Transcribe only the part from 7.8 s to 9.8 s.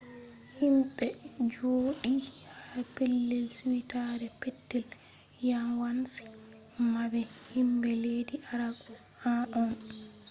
leddi arab en on